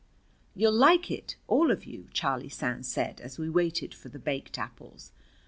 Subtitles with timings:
[0.55, 4.57] "You'll like it, all of you," Charlie Sands said as we waited for the baked
[4.57, 5.11] apples.